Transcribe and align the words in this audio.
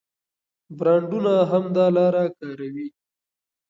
برانډونه 0.77 1.33
هم 1.51 1.63
دا 1.75 1.85
لاره 1.95 2.23
کاروي. 2.37 2.87